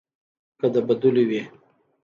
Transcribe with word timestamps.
که 0.59 0.67
د 0.73 0.75
بدلو 0.87 1.23
وي. 1.29 1.41